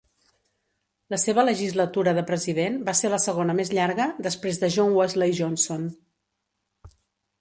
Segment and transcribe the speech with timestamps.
[1.13, 5.37] La seva legislatura de president va ser la segona més llarga, després de John Wesley
[5.45, 5.89] Johnson.